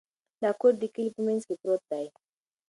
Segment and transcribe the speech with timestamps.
[0.41, 2.05] دا کور د کلي په منځ کې پروت دی.